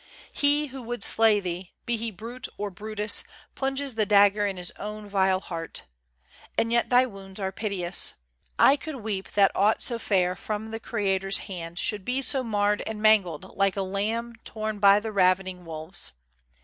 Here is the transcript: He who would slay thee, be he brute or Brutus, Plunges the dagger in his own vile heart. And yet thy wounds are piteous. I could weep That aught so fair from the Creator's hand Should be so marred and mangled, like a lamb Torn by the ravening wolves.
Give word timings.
He 0.33 0.65
who 0.69 0.81
would 0.81 1.03
slay 1.03 1.39
thee, 1.39 1.73
be 1.85 1.95
he 1.95 2.09
brute 2.09 2.47
or 2.57 2.71
Brutus, 2.71 3.23
Plunges 3.53 3.93
the 3.93 4.03
dagger 4.07 4.47
in 4.47 4.57
his 4.57 4.71
own 4.79 5.05
vile 5.07 5.39
heart. 5.39 5.83
And 6.57 6.71
yet 6.71 6.89
thy 6.89 7.05
wounds 7.05 7.39
are 7.39 7.51
piteous. 7.51 8.15
I 8.57 8.77
could 8.77 8.95
weep 8.95 9.33
That 9.33 9.51
aught 9.53 9.83
so 9.83 9.99
fair 9.99 10.35
from 10.35 10.71
the 10.71 10.79
Creator's 10.79 11.41
hand 11.45 11.77
Should 11.77 12.03
be 12.03 12.23
so 12.23 12.43
marred 12.43 12.81
and 12.87 12.99
mangled, 12.99 13.55
like 13.55 13.77
a 13.77 13.83
lamb 13.83 14.33
Torn 14.43 14.79
by 14.79 14.99
the 14.99 15.11
ravening 15.11 15.65
wolves. 15.65 16.13